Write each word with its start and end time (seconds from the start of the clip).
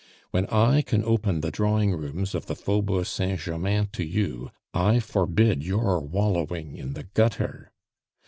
When 0.31 0.47
I 0.47 0.81
can 0.81 1.05
open 1.05 1.41
the 1.41 1.51
drawing 1.51 1.91
rooms 1.91 2.33
of 2.33 2.47
the 2.47 2.55
Faubourg 2.55 3.05
Saint 3.05 3.39
Germain 3.41 3.85
to 3.91 4.03
you, 4.03 4.49
I 4.73 4.99
forbid 4.99 5.63
your 5.63 5.99
wallowing 5.99 6.75
in 6.75 6.93
the 6.93 7.03
gutter. 7.03 7.71